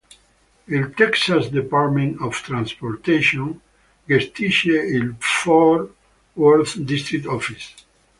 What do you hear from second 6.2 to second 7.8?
Worth District Office".